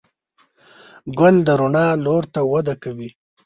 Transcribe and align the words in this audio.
ګل 1.19 1.35
د 1.47 1.49
رڼا 1.59 1.87
لور 2.03 2.23
ته 2.33 2.41
وده 2.51 2.75
کوي. 2.83 3.09